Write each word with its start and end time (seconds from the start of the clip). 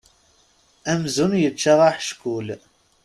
Amzun 0.91 1.33
yečča 1.41 1.73
aḥeckul. 1.89 2.47